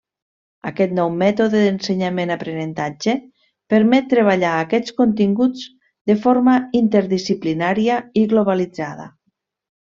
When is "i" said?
8.25-8.29